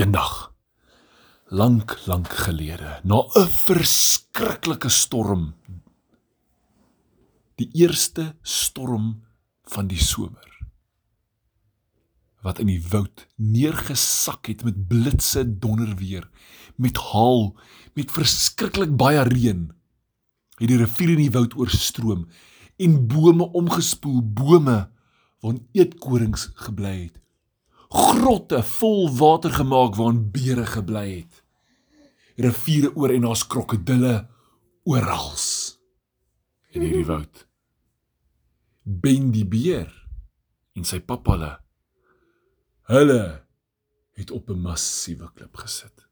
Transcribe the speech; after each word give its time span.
Eendag 0.00 0.54
lank 1.52 2.06
lank 2.06 2.28
gelede, 2.32 3.00
na 3.04 3.18
'n 3.36 3.48
verskriklike 3.66 4.88
storm, 4.88 5.54
die 7.60 7.68
eerste 7.72 8.36
storm 8.42 9.26
van 9.64 9.86
die 9.92 10.00
somer 10.00 10.48
wat 12.40 12.58
in 12.58 12.66
die 12.66 12.80
woud 12.88 13.26
neergesak 13.36 14.46
het 14.46 14.64
met 14.64 14.88
blitse 14.88 15.58
donderweer, 15.58 16.30
met 16.76 16.96
haal, 16.96 17.52
met 17.92 18.10
verskriklik 18.10 18.96
baie 18.96 19.22
reën, 19.28 19.68
het 20.56 20.68
die 20.68 20.80
rivier 20.80 21.10
in 21.10 21.24
die 21.26 21.36
woud 21.36 21.56
oorstroom 21.56 22.24
en 22.76 23.06
bome 23.06 23.52
omgespoel, 23.52 24.22
bome 24.22 24.88
waarin 25.40 25.66
eetkorings 25.72 26.48
gebly 26.54 26.96
het. 27.02 27.20
Grotte 27.90 28.62
vol 28.62 29.08
water 29.18 29.50
gemaak 29.50 29.96
waarin 29.98 30.30
beere 30.30 30.66
gebly 30.66 31.06
het. 31.10 31.40
Riviere 32.40 32.92
oor 32.96 33.10
en 33.10 33.26
daar's 33.26 33.46
krokodille 33.46 34.28
oral 34.86 35.32
in 36.70 36.84
hierdie 36.86 37.06
woud. 37.06 37.46
Ben 38.82 39.30
die 39.34 39.46
beer 39.46 39.90
en 40.78 40.86
sy 40.86 41.00
pappa 41.02 41.34
hulle 41.34 41.50
hulle 42.90 43.22
het 44.18 44.30
op 44.30 44.50
'n 44.50 44.62
massiewe 44.62 45.30
klip 45.34 45.56
gesit. 45.56 46.06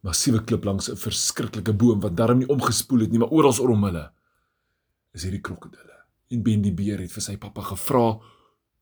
Massiewe 0.00 0.44
klip 0.44 0.64
langs 0.64 0.88
'n 0.90 0.96
verskriklike 0.96 1.72
boom 1.72 2.00
wat 2.00 2.16
darm 2.16 2.38
nie 2.38 2.48
omgespoel 2.48 3.00
het 3.00 3.10
nie, 3.10 3.18
maar 3.18 3.32
oral 3.32 3.70
om 3.70 3.84
hulle 3.84 4.12
is 5.12 5.22
hierdie 5.22 5.40
krokodille. 5.40 6.04
En 6.30 6.42
Ben 6.42 6.62
die 6.62 6.74
beer 6.74 6.98
het 6.98 7.12
vir 7.12 7.22
sy 7.22 7.36
pappa 7.36 7.62
gevra: 7.62 8.18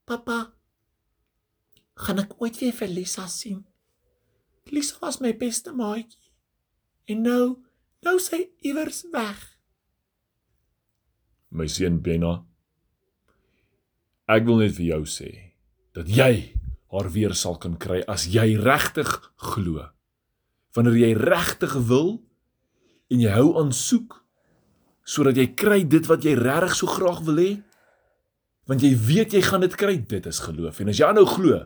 "Pappa, 0.04 0.52
gaan 1.94 2.22
ek 2.22 2.34
ooit 2.40 2.58
weer 2.60 2.72
vir 2.72 2.88
Lisa 2.88 3.26
sien? 3.26 3.64
Lisa 4.70 4.96
was 5.02 5.20
my 5.20 5.32
beste 5.36 5.72
maatjie. 5.74 6.32
En 7.10 7.22
nou, 7.22 7.44
nou 8.02 8.18
sy 8.18 8.48
iewers 8.62 9.04
weg." 9.12 9.58
My 11.50 11.66
seun 11.68 12.00
Benna, 12.00 12.44
ek 14.26 14.46
wil 14.48 14.62
net 14.62 14.76
vir 14.78 14.86
jou 14.94 15.02
sê 15.04 15.30
dat 15.92 16.08
jy 16.08 16.54
haar 16.92 17.08
weer 17.12 17.34
sal 17.36 17.58
kan 17.60 17.76
kry 17.80 18.00
as 18.08 18.26
jy 18.32 18.54
regtig 18.60 19.08
glo. 19.52 19.88
Wanneer 20.76 20.96
jy 20.96 21.12
regtig 21.16 21.74
wil 21.88 22.22
en 23.12 23.20
jy 23.20 23.32
hou 23.32 23.52
aan 23.60 23.72
soek 23.76 24.20
sodat 25.04 25.36
jy 25.36 25.48
kry 25.58 25.82
dit 25.88 26.06
wat 26.08 26.24
jy 26.24 26.36
regtig 26.38 26.76
so 26.78 26.86
graag 26.86 27.22
wil 27.26 27.40
hê, 27.42 27.52
want 28.70 28.84
jy 28.84 28.92
weet 28.94 29.34
jy 29.34 29.42
gaan 29.42 29.64
dit 29.64 29.74
kry, 29.76 29.96
dit 29.98 30.26
is 30.30 30.38
geloof. 30.44 30.78
En 30.80 30.92
as 30.92 31.00
jy 31.00 31.08
nou 31.16 31.24
glo, 31.26 31.58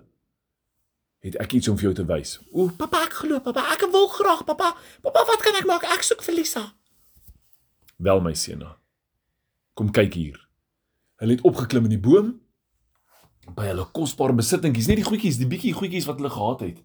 het 1.25 1.37
ek 1.43 1.53
iets 1.59 1.69
om 1.69 1.77
vir 1.79 1.89
jou 1.89 1.95
te 1.95 2.07
wys. 2.07 2.39
O, 2.53 2.69
pappa, 2.79 3.05
ek 3.07 3.13
glo, 3.21 3.41
pappa, 3.41 3.67
ek 3.75 3.87
wil 3.93 4.09
graag, 4.09 4.45
pappa. 4.45 4.73
Pappa, 5.03 5.25
wat 5.29 5.45
kan 5.45 5.55
ek 5.59 5.67
maak? 5.69 5.87
Ek 5.97 6.05
soek 6.07 6.23
vir 6.27 6.35
Lisa. 6.35 6.65
Wel 7.97 8.21
my 8.21 8.35
seun. 8.37 8.65
Kom 9.77 9.93
kyk 9.93 10.15
hier. 10.15 10.41
Hulle 11.21 11.37
het 11.37 11.45
opgeklim 11.49 11.89
in 11.89 11.97
die 11.97 12.03
boom 12.03 12.35
by 13.57 13.69
hulle 13.71 13.87
kosbare 13.95 14.35
besittingies, 14.37 14.89
nie 14.91 14.99
die 14.99 15.07
goedjies, 15.07 15.39
die 15.39 15.49
bietjie 15.49 15.75
goedjies 15.77 16.07
wat 16.09 16.19
hulle 16.21 16.33
gehad 16.35 16.65
het. 16.67 16.81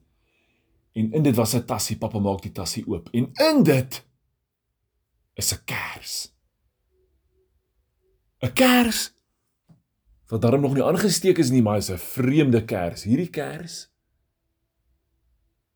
En 0.93 1.11
in 1.17 1.23
dit 1.23 1.35
was 1.35 1.55
'n 1.55 1.65
tassie. 1.65 1.97
Pappa 1.97 2.19
maak 2.19 2.41
die 2.41 2.51
tassie 2.51 2.83
oop 2.87 3.09
en 3.13 3.31
in 3.33 3.63
dit 3.63 4.03
is 5.35 5.53
'n 5.53 5.63
kers. 5.65 6.31
'n 8.43 8.53
Kers 8.53 9.13
wat 10.27 10.41
darm 10.41 10.61
nog 10.61 10.73
nie 10.73 10.83
aangesteek 10.83 11.37
is 11.37 11.49
nie, 11.49 11.61
maar 11.61 11.77
is 11.77 11.89
'n 11.91 11.97
vreemde 11.97 12.65
kers. 12.65 13.03
Hierdie 13.03 13.29
kers 13.29 13.90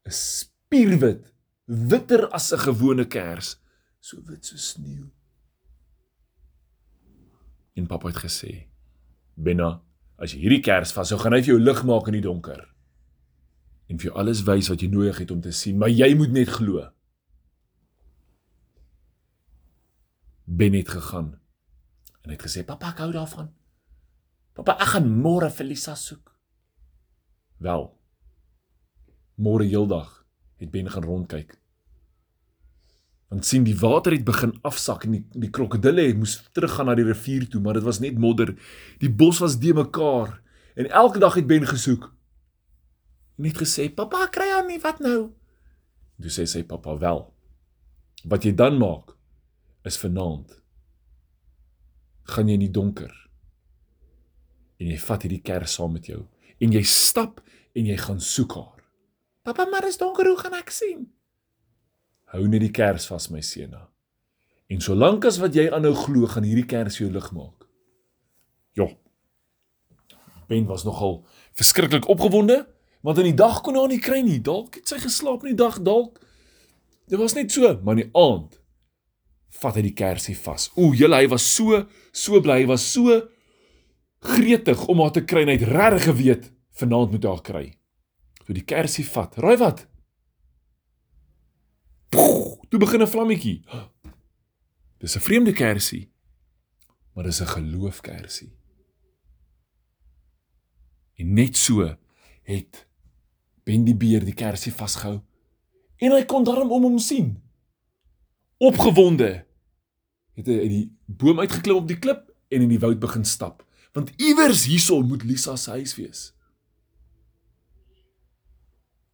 spierwit, 0.08 1.34
witter 1.66 2.30
as 2.30 2.52
'n 2.54 2.60
gewone 2.60 3.06
kers, 3.08 3.60
so 4.00 4.22
wit 4.26 4.46
so 4.46 4.58
sneeu. 4.58 5.10
En 7.74 7.88
pappa 7.88 8.08
het 8.08 8.18
gesê: 8.18 8.68
"Benna, 9.34 9.86
As 10.16 10.32
jy 10.32 10.46
hierdie 10.46 10.64
kers 10.64 10.94
vashou, 10.96 11.18
gaan 11.20 11.36
hy 11.36 11.42
vir 11.44 11.56
jou 11.56 11.62
lig 11.62 11.82
maak 11.88 12.08
in 12.08 12.16
die 12.18 12.24
donker. 12.24 12.62
En 13.92 14.00
vir 14.00 14.10
jou 14.10 14.16
alles 14.22 14.46
wys 14.48 14.70
wat 14.72 14.84
jy 14.84 14.90
nodig 14.92 15.20
het 15.22 15.32
om 15.34 15.42
te 15.44 15.52
sien, 15.54 15.78
maar 15.80 15.92
jy 15.92 16.14
moet 16.18 16.32
net 16.34 16.52
glo. 16.56 16.86
Ben 20.46 20.78
het 20.78 20.90
gegaan 20.94 21.34
en 22.24 22.32
het 22.32 22.42
gesê: 22.42 22.64
"Pappa, 22.66 22.94
ek 22.94 23.04
hou 23.04 23.12
daarvan. 23.12 23.52
Pappa, 24.54 24.78
ek 24.80 24.94
gaan 24.96 25.10
môre 25.22 25.52
vir 25.52 25.66
Lisa 25.66 25.96
soek." 25.96 26.32
Wel. 27.60 27.92
Môre 29.36 29.68
heeldag 29.68 30.26
het 30.58 30.72
Ben 30.72 30.90
gaan 30.90 31.04
rondkyk. 31.04 31.58
Want 33.28 33.46
sien 33.46 33.64
die 33.64 33.76
water 33.78 34.14
het 34.16 34.24
begin 34.24 34.54
afsak 34.64 35.04
en 35.04 35.18
die 35.18 35.24
die 35.34 35.50
krokodille 35.50 36.08
het 36.08 36.18
moes 36.18 36.38
teruggaan 36.56 36.88
na 36.90 36.96
die 36.96 37.08
rivier 37.08 37.48
toe 37.50 37.62
maar 37.62 37.80
dit 37.80 37.84
was 37.84 38.00
net 38.00 38.20
modder. 38.20 38.56
Die 39.00 39.12
bos 39.12 39.42
was 39.44 39.60
de 39.60 39.74
mekaar 39.74 40.42
en 40.76 40.90
elke 40.90 41.20
dag 41.20 41.36
het 41.36 41.48
Ben 41.48 41.68
gesoek. 41.68 42.12
Net 43.36 43.58
gesê 43.60 43.90
pappa 43.92 44.28
kry 44.32 44.54
hom 44.56 44.68
nie 44.72 44.80
wat 44.80 45.00
nou? 45.04 45.32
Toe 46.22 46.32
sê 46.32 46.46
sy 46.48 46.64
pappa 46.64 46.96
wel 47.00 47.26
wat 48.26 48.46
jy 48.46 48.54
dan 48.58 48.80
maak 48.82 49.14
is 49.86 50.00
vanaand 50.02 50.56
gaan 52.34 52.50
jy 52.50 52.56
in 52.58 52.64
die 52.66 52.74
donker 52.74 53.12
en 54.82 54.90
jy 54.90 54.98
vat 55.02 55.26
hierdie 55.26 55.44
kers 55.46 55.78
saam 55.78 55.94
met 55.94 56.10
jou 56.10 56.24
en 56.64 56.74
jy 56.74 56.82
stap 56.90 57.44
en 57.78 57.92
jy 57.92 57.98
gaan 58.02 58.22
soek 58.24 58.56
haar 58.58 58.75
pappa 59.46 59.70
maar 59.70 59.88
is 59.88 60.02
donker 60.02 60.28
hoe 60.28 60.40
gaan 60.42 60.58
ek 60.58 60.74
sien 60.74 61.06
Hou 62.34 62.48
net 62.52 62.66
die 62.66 62.74
kers 62.74 63.06
vas 63.08 63.30
my 63.32 63.40
seuna. 63.46 63.86
En 64.68 64.82
solank 64.82 65.28
as 65.30 65.38
wat 65.40 65.56
jy 65.56 65.68
aanhou 65.70 65.94
glo, 65.96 66.28
gaan 66.28 66.44
hierdie 66.44 66.66
kers 66.68 66.98
jou 66.98 67.08
lig 67.14 67.28
maak. 67.36 67.68
Ja. 68.76 68.90
Ben 70.50 70.66
was 70.68 70.84
nogal 70.84 71.22
verskriklik 71.56 72.10
opgewonde, 72.12 72.66
want 73.06 73.22
in 73.22 73.30
die 73.30 73.38
dag 73.38 73.62
kon 73.64 73.78
hy 73.78 73.86
nie 73.94 74.02
kry 74.02 74.24
nie. 74.26 74.42
Dalk 74.44 74.80
het 74.80 74.90
sy 74.90 75.00
geslaap 75.04 75.46
in 75.46 75.54
die 75.54 75.62
dag 75.62 75.78
dalk. 75.86 76.20
Dit 77.08 77.22
was 77.22 77.38
net 77.38 77.54
so, 77.54 77.70
maar 77.86 78.00
in 78.00 78.08
die 78.08 78.18
aand 78.18 78.58
vat 79.62 79.78
hy 79.78 79.86
die 79.86 79.96
kersie 79.96 80.36
vas. 80.36 80.68
O, 80.76 80.92
julle 80.98 81.22
hy 81.22 81.30
was 81.32 81.46
so 81.46 81.86
so 82.12 82.42
bly, 82.44 82.64
hy 82.66 82.70
was 82.74 82.84
so 82.90 83.22
gretig 84.26 84.82
om 84.90 85.04
haar 85.06 85.14
te 85.16 85.24
kry 85.24 85.46
en 85.46 85.54
hy 85.54 85.60
het 85.62 85.70
regtig 85.70 86.10
geweet 86.10 86.52
vanaand 86.82 87.14
moet 87.14 87.30
haar 87.30 87.44
kry. 87.46 87.66
Toe 88.46 88.56
die 88.56 88.64
kersie 88.64 89.06
vat. 89.06 89.38
Raai 89.42 89.58
wat? 89.58 89.88
Toe 92.70 92.80
begin 92.80 93.02
'n 93.02 93.08
vlammetjie. 93.08 93.64
Dis 95.02 95.16
'n 95.16 95.20
vreemde 95.20 95.54
kersie. 95.54 96.12
Maar 97.14 97.24
dis 97.24 97.42
'n 97.42 97.48
geloofkersie. 97.48 98.52
En 101.16 101.34
net 101.34 101.58
so 101.58 101.98
het 102.44 102.88
Ben 103.66 103.84
die 103.84 103.96
beer 103.96 104.22
die 104.22 104.34
kersie 104.38 104.74
vasgehou 104.74 105.24
en 105.98 106.12
hy 106.12 106.22
kon 106.30 106.44
darm 106.46 106.70
om 106.72 106.84
hom 106.84 107.00
sien. 107.02 107.42
Opgewonde 108.62 109.46
het 110.36 110.46
hy 110.46 110.58
uit 110.60 110.70
die 110.70 110.86
boom 111.06 111.40
uitgeklim 111.40 111.80
op 111.82 111.88
die 111.88 111.98
klip 111.98 112.30
en 112.54 112.62
in 112.62 112.70
die 112.70 112.80
woud 112.80 113.00
begin 113.00 113.26
stap, 113.26 113.64
want 113.96 114.12
iewers 114.22 114.68
hierson 114.70 115.08
moet 115.08 115.24
Lisa 115.24 115.56
se 115.58 115.72
huis 115.72 115.96
wees. 115.96 116.35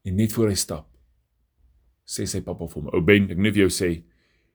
En 0.03 0.15
net 0.15 0.33
voor 0.33 0.49
hy 0.49 0.57
stap, 0.57 0.87
sê 2.05 2.25
sy 2.25 2.41
pappa 2.41 2.67
vir 2.67 2.81
hom. 2.81 2.89
Ou 2.95 3.01
Ben, 3.05 3.29
ek 3.29 3.37
net 3.37 3.53
vir 3.53 3.67
jou 3.67 3.73
sê, 3.73 3.91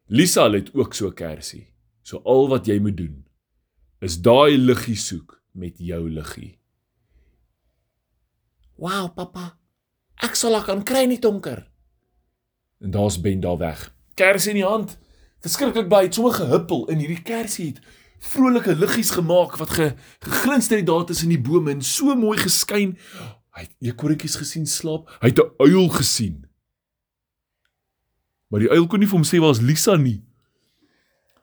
Lisa 0.09 0.47
het 0.51 0.71
ook 0.75 0.95
so 0.95 1.09
'n 1.09 1.15
kersie. 1.15 1.67
So 2.03 2.23
al 2.25 2.49
wat 2.49 2.67
jy 2.67 2.79
moet 2.79 2.97
doen 2.97 3.25
is 4.01 4.21
daai 4.23 4.59
liggie 4.59 4.97
soek 4.97 5.43
met 5.53 5.79
jou 5.79 6.11
liggie. 6.11 6.59
Wow, 8.77 9.09
pappa. 9.15 9.59
Ek 10.23 10.34
sal 10.34 10.53
haar 10.53 10.65
kan 10.65 10.84
kry 10.84 11.05
nie 11.05 11.19
donker. 11.19 11.66
En 12.81 12.91
daar's 12.91 13.21
Ben 13.21 13.41
daar 13.41 13.59
weg. 13.59 13.95
Kersie 14.15 14.51
in 14.51 14.60
die 14.60 14.69
hand. 14.69 14.99
Verskriklik 15.41 15.89
baie, 15.89 16.13
sommer 16.13 16.33
gehuppel 16.33 16.87
in 16.89 16.99
hierdie 16.99 17.22
kersie 17.22 17.66
het 17.66 17.81
vrolike 18.19 18.75
liggies 18.75 19.10
gemaak 19.10 19.57
wat 19.60 19.71
ge, 19.77 19.95
geglinster 20.25 20.81
het 20.81 20.87
daar 20.87 21.04
tussen 21.04 21.28
die 21.28 21.41
bome 21.41 21.71
en 21.71 21.83
so 21.83 22.15
mooi 22.16 22.39
geskyn. 22.39 22.97
Hy 23.56 23.64
het 23.64 23.76
eekorretjies 23.80 24.36
gesien 24.36 24.66
slaap. 24.68 25.08
Hy 25.22 25.32
het 25.32 25.41
'n 25.41 25.54
uil 25.58 25.88
gesien. 25.88 26.47
Maar 28.48 28.60
die 28.60 28.70
uil 28.70 28.86
kon 28.86 29.00
nie 29.00 29.08
vir 29.08 29.18
hom 29.18 29.26
sê 29.26 29.41
waar 29.41 29.56
is 29.56 29.60
Lisa 29.60 29.97
nie. 29.97 30.22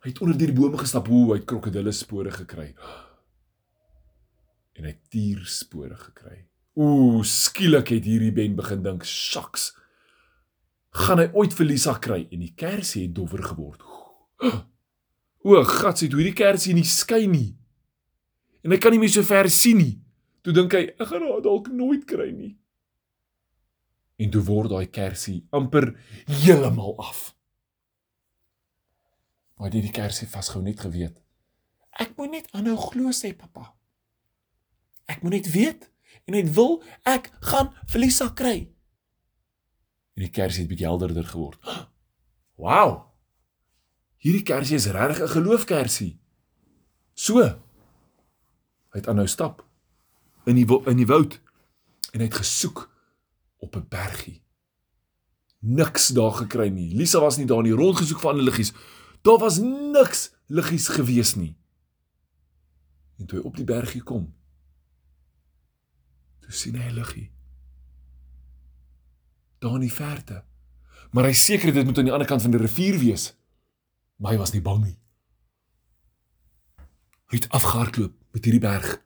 Hy 0.04 0.10
het 0.10 0.21
onder 0.21 0.38
die 0.38 0.54
bome 0.54 0.77
gestap, 0.77 1.07
hoe 1.07 1.31
hy 1.31 1.39
het 1.39 1.48
krokodille 1.48 1.92
spore 1.92 2.31
gekry. 2.31 2.75
En 4.75 4.83
hy 4.83 4.89
het 4.89 5.10
tierspore 5.10 5.95
gekry. 5.95 6.45
Ooh, 6.75 7.24
skielik 7.24 7.88
het 7.88 8.04
hierdie 8.04 8.31
Ben 8.31 8.56
begin 8.56 8.83
dink, 8.83 9.06
"Shaks. 9.06 9.77
Gaan 10.92 11.19
hy 11.19 11.30
ooit 11.33 11.54
vir 11.54 11.65
Lisa 11.65 11.94
kry?" 11.94 12.27
En 12.31 12.39
die 12.39 12.54
kersie 12.56 13.04
het 13.04 13.15
dowwer 13.15 13.44
geword. 13.44 13.81
O, 15.45 15.63
gat, 15.63 16.00
sê 16.00 16.07
hoe 16.07 16.24
die 16.24 16.33
kersie 16.33 16.74
nie 16.74 16.86
skyn 16.88 17.31
nie. 17.31 17.57
En 18.63 18.71
hy 18.71 18.77
kan 18.77 18.92
nie 18.92 19.00
meer 19.00 19.10
so 19.10 19.21
ver 19.24 19.50
sien 19.50 19.77
nie. 19.77 20.03
Toe 20.44 20.54
dink 20.54 20.74
hy, 20.75 20.84
"Ek 21.00 21.07
gaan 21.07 21.24
haar 21.24 21.42
dalk 21.42 21.72
nooit 21.72 22.04
kry 22.06 22.31
nie." 22.31 22.57
En 24.19 24.30
toe 24.30 24.44
word 24.44 24.69
daai 24.69 24.90
kersie 24.90 25.48
amper 25.50 25.94
heeltemal 26.25 26.98
af. 26.98 27.36
Maar 29.57 29.69
dit 29.69 29.81
die 29.81 29.92
kersie 29.92 30.28
vasgehou 30.28 30.63
net 30.63 30.80
geweet. 30.80 31.22
Ek 31.92 32.16
moet 32.18 32.31
net 32.31 32.51
aanhou 32.51 32.75
glo 32.78 33.12
sê 33.12 33.34
pappa. 33.38 33.74
Ek 35.06 35.22
moet 35.22 35.31
net 35.31 35.51
weet 35.51 35.90
en 36.25 36.34
net 36.34 36.54
wil 36.54 36.84
ek 37.04 37.31
gaan 37.39 37.74
Felisa 37.88 38.30
kry. 38.30 38.69
En 40.13 40.22
die 40.22 40.30
kersie 40.30 40.62
het 40.62 40.69
bietjie 40.69 40.88
helderder 40.88 41.25
geword. 41.25 41.89
Wow. 42.56 43.10
Hierdie 44.18 44.44
kersie 44.44 44.75
is 44.75 44.86
regtig 44.86 45.24
'n 45.24 45.36
geloofkersie. 45.36 46.19
So. 47.13 47.42
Hy 48.94 49.00
het 49.00 49.07
aanhou 49.07 49.28
stap 49.28 49.66
in 50.45 50.56
die 50.56 50.68
in 50.86 50.98
die 50.98 51.07
woud 51.07 51.40
en 52.12 52.19
hy 52.19 52.28
het 52.28 52.42
gesoek 52.42 52.90
op 53.63 53.75
'n 53.75 53.88
bergie. 53.90 54.42
Niks 55.60 56.07
daar 56.07 56.31
gekry 56.31 56.69
nie. 56.69 56.95
Lisa 56.95 57.19
was 57.19 57.38
nie 57.38 57.45
daar 57.45 57.63
nie 57.63 57.72
rondgesoek 57.72 58.19
vir 58.19 58.30
ander 58.30 58.44
liggies. 58.44 58.74
Daar 59.22 59.38
was 59.38 59.57
niks 59.57 60.31
liggies 60.48 60.88
gewees 60.88 61.36
nie. 61.36 61.56
En 63.18 63.25
toe 63.25 63.40
hy 63.40 63.45
op 63.45 63.56
die 63.56 63.63
bergie 63.66 64.04
kom, 64.04 64.34
toe 66.40 66.51
sien 66.51 66.75
hy 66.75 66.89
'n 66.89 66.94
liggie. 66.94 67.31
Daar 69.60 69.75
in 69.75 69.88
die 69.88 69.94
verte. 69.94 70.44
Maar 71.12 71.24
hy 71.24 71.34
seker 71.34 71.74
dit 71.74 71.86
moet 71.86 71.98
aan 71.98 72.04
die 72.04 72.13
ander 72.13 72.28
kant 72.28 72.42
van 72.42 72.51
die 72.51 72.60
rivier 72.60 73.00
wees. 73.00 73.36
Maar 74.18 74.31
hy 74.31 74.38
was 74.38 74.51
nie 74.51 74.62
bang 74.62 74.84
nie. 74.84 74.98
Hy 77.31 77.38
het 77.38 77.50
afgehardloop 77.50 78.13
met 78.31 78.44
hierdie 78.46 78.62
berg. 78.62 79.01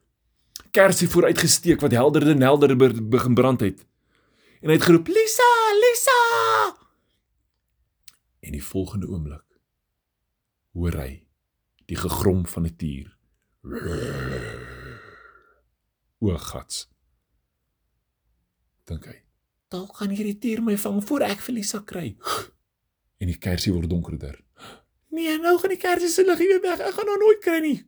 Kersie 0.78 1.10
vooruitgesteek 1.10 1.82
wat 1.82 1.92
helderder 1.92 2.36
en 2.36 2.42
helderder 2.42 2.78
begin 3.10 3.34
brand 3.34 3.64
het. 3.66 3.86
En 4.62 4.70
hy 4.70 4.76
het 4.78 4.86
geroep: 4.86 5.08
"Lisa, 5.08 5.50
Lisa!" 5.82 6.22
En 8.40 8.52
die 8.52 8.64
volgende 8.64 9.08
oomblik 9.08 9.46
hoor 10.78 10.94
hy 11.02 11.26
die 11.90 11.98
gegrom 11.98 12.46
van 12.48 12.70
'n 12.70 12.76
tier. 12.76 13.18
O 16.20 16.38
gats. 16.38 16.90
Dink 18.84 19.06
hy. 19.06 19.18
Dalk 19.68 19.98
gaan 19.98 20.10
hierdie 20.10 20.38
tier 20.38 20.64
my 20.64 20.78
vang 20.78 21.04
voor 21.04 21.22
ek 21.22 21.40
Felisa 21.40 21.80
kry. 21.80 22.18
En 23.18 23.28
die 23.28 23.38
kersie 23.38 23.74
word 23.74 23.90
donkerder. 23.90 24.44
Nee, 25.10 25.40
nou 25.40 25.58
gaan 25.60 25.70
die 25.70 25.82
kersie 25.82 26.10
se 26.10 26.26
lig 26.26 26.38
weer 26.38 26.62
weg. 26.62 26.80
Ek 26.80 26.94
gaan 26.94 27.08
hom 27.08 27.20
nooit 27.20 27.40
kry 27.42 27.60
nie. 27.60 27.86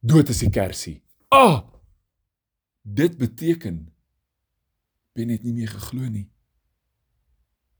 Dood 0.00 0.28
is 0.28 0.38
die 0.38 0.50
kersie. 0.50 1.02
Ah! 1.28 1.77
Dit 2.90 3.16
beteken 3.16 3.94
Ben 5.12 5.28
het 5.28 5.42
nie 5.42 5.52
meer 5.52 5.68
geglo 5.68 6.08
nie. 6.08 6.30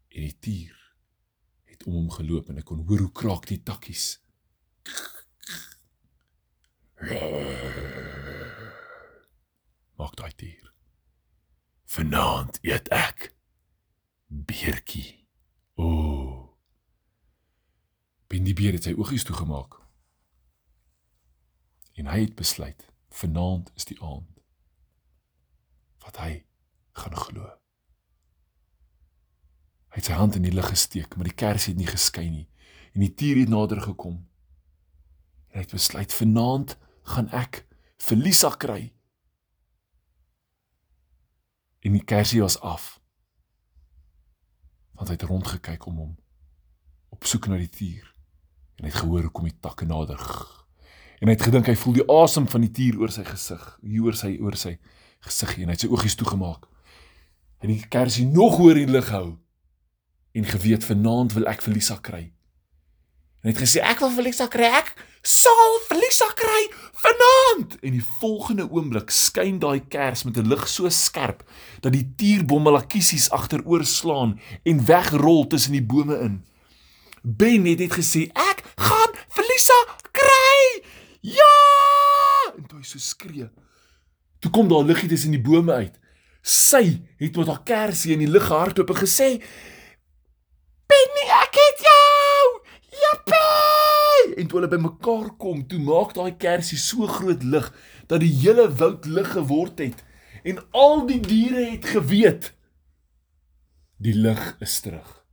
En 0.08 0.20
die 0.20 0.38
tier 0.38 0.76
het 1.64 1.84
om 1.84 1.92
hom 1.92 2.10
geloop 2.10 2.48
en 2.48 2.58
ek 2.60 2.66
kon 2.68 2.82
hoor 2.84 3.04
hoe 3.06 3.12
kraak 3.12 3.46
die 3.48 3.60
takkies. 3.62 4.18
Maak 9.96 10.16
daai 10.20 10.32
dier. 10.36 10.72
Vanaand 11.88 12.58
eet 12.66 12.90
ek 12.92 13.30
beertjie. 14.26 15.28
O. 15.78 15.86
Oh. 15.88 16.40
Ben 18.28 18.44
die 18.44 18.56
beer 18.58 18.76
het 18.76 18.90
sy 18.90 18.96
oogies 18.98 19.24
toegemaak. 19.24 19.78
En 21.96 22.10
hy 22.12 22.26
het 22.26 22.34
besluit, 22.36 22.90
vanaand 23.22 23.72
is 23.78 23.88
die 23.88 23.96
aand 24.02 24.37
wat 26.04 26.20
hy 26.22 26.32
gaan 26.98 27.16
glo. 27.16 27.48
Hy 29.88 30.00
het 30.00 30.10
sy 30.10 30.18
hand 30.18 30.36
in 30.38 30.44
die 30.46 30.54
lug 30.54 30.68
gesteek, 30.70 31.16
maar 31.16 31.28
die 31.28 31.38
kersie 31.38 31.72
het 31.72 31.80
nie 31.80 31.90
geskyn 31.90 32.32
nie 32.32 32.48
en 32.96 33.04
die 33.04 33.14
tier 33.14 33.38
het 33.38 33.50
nader 33.52 33.80
gekom. 33.84 34.16
En 35.52 35.60
hy 35.60 35.64
het 35.66 35.74
besluit, 35.74 36.12
vanaand 36.12 36.74
gaan 37.14 37.28
ek 37.36 37.62
vir 38.08 38.18
Lisa 38.18 38.50
kry. 38.58 38.80
En 41.84 41.94
die 41.94 42.04
kersie 42.04 42.40
was 42.42 42.58
af. 42.60 42.96
Want 44.98 45.12
hy 45.12 45.18
het 45.18 45.28
rondgekyk 45.30 45.86
om 45.86 46.00
hom 46.02 46.16
op 47.14 47.24
soek 47.24 47.46
na 47.48 47.58
die 47.60 47.70
tier 47.72 48.06
en 48.78 48.86
hy 48.86 48.92
het 48.92 49.00
gehoor 49.00 49.26
hoe 49.26 49.34
kom 49.34 49.46
die 49.48 49.58
takke 49.62 49.86
nader. 49.88 50.20
En 51.18 51.26
hy 51.26 51.34
het 51.34 51.46
gedink 51.48 51.66
hy 51.66 51.74
voel 51.78 51.96
die 51.96 52.06
asem 52.14 52.46
van 52.50 52.62
die 52.62 52.70
tier 52.74 52.98
oor 53.00 53.10
sy 53.10 53.24
gesig, 53.26 53.62
hier 53.82 54.06
oor 54.06 54.18
sy 54.18 54.36
oor 54.38 54.58
sy 54.58 54.76
gesig 55.26 55.56
en 55.58 55.70
hy 55.70 55.76
het 55.76 55.84
sy 55.84 55.90
oogies 55.92 56.16
toegemaak. 56.18 56.66
En 57.60 57.72
die 57.72 57.82
kersie 57.90 58.26
nog 58.26 58.56
hoor 58.56 58.78
in 58.78 58.86
die 58.86 58.96
lig 58.98 59.08
hou 59.10 59.36
en 60.38 60.44
geweet 60.44 60.84
vanaand 60.86 61.34
wil 61.34 61.48
ek 61.50 61.62
vir 61.64 61.74
Lisa 61.74 61.96
kry. 62.02 62.28
En 63.38 63.48
hy 63.48 63.54
het 63.54 63.62
gesê 63.62 63.82
ek 63.86 64.00
wil 64.02 64.10
vir 64.16 64.26
Lisa 64.28 64.48
kry, 64.50 64.68
ek 64.80 64.92
sal 65.26 65.76
vir 65.86 66.00
Lisa 66.02 66.26
kry 66.38 66.62
vanaand. 67.02 67.76
En 67.86 67.94
die 67.94 68.04
volgende 68.18 68.66
oomblik 68.66 69.12
skyn 69.14 69.60
daai 69.62 69.80
kers 69.90 70.24
met 70.26 70.38
'n 70.38 70.48
lig 70.50 70.66
so 70.68 70.90
skerp 70.90 71.42
dat 71.80 71.92
die 71.92 72.06
tierbommelakkiesies 72.18 73.30
agteroor 73.30 73.84
slaan 73.84 74.40
en 74.64 74.84
wegrol 74.84 75.46
tussen 75.46 75.72
die 75.72 75.82
bome 75.82 76.18
in. 76.18 76.44
Ben 77.22 77.66
het 77.66 77.78
net 77.78 77.94
gesê 77.94 78.30
ek 78.34 78.64
gaan 78.76 79.12
vir 79.34 79.44
Lisa 79.44 79.78
kry. 80.12 80.82
Ja! 81.20 81.54
En 82.56 82.66
toe 82.66 82.78
hy 82.78 82.84
so 82.84 82.98
skree. 82.98 83.50
Toe 84.38 84.50
kom 84.50 84.68
daar 84.68 84.86
liggie 84.86 85.08
tussen 85.08 85.34
die 85.34 85.42
bome 85.42 85.72
uit. 85.72 85.98
Sy 86.42 86.84
het 87.18 87.36
met 87.36 87.50
haar 87.50 87.62
kersie 87.66 88.14
in 88.14 88.22
die 88.22 88.30
lug 88.30 88.46
gehardloop 88.46 88.90
en 88.94 89.00
gesê: 89.02 89.28
"Penny, 90.86 91.24
ek 91.42 91.58
het 91.62 91.82
jou! 91.88 92.44
Jippie!" 93.02 94.34
En 94.36 94.46
toe 94.46 94.60
hulle 94.60 94.70
bymekaar 94.70 95.34
kom, 95.36 95.66
toe 95.66 95.80
maak 95.82 96.14
daai 96.14 96.36
kersie 96.36 96.78
so 96.78 97.06
groot 97.06 97.42
lig 97.42 97.72
dat 98.06 98.20
die 98.20 98.32
hele 98.32 98.68
woud 98.74 99.06
lig 99.06 99.32
geword 99.32 99.78
het 99.78 100.04
en 100.44 100.62
al 100.70 101.06
die 101.06 101.20
diere 101.20 101.64
het 101.70 101.84
geweet 101.84 102.52
die 103.98 104.14
lig 104.14 104.56
is 104.62 104.80
terug. 104.80 105.24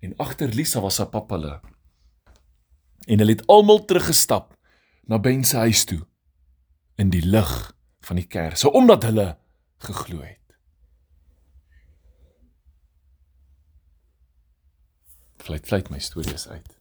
En 0.00 0.16
agter 0.16 0.48
Lisa 0.48 0.80
was 0.80 0.98
haar 0.98 1.08
pappa 1.12 1.36
hulle. 1.36 1.60
En 3.06 3.18
hulle 3.18 3.36
het 3.36 3.46
almal 3.46 3.84
teruggestap 3.84 4.53
na 5.06 5.18
Ben 5.18 5.44
se 5.44 5.56
huis 5.56 5.84
toe 5.84 6.00
in 6.96 7.10
die 7.10 7.24
lig 7.26 7.74
van 8.06 8.16
die 8.16 8.26
kerse 8.26 8.70
omdat 8.72 9.02
hulle 9.02 9.28
geglo 9.84 10.22
het. 10.22 10.40
Vlei 15.44 15.60
vlei 15.60 15.82
my 15.90 16.00
stories 16.00 16.48
uit. 16.48 16.72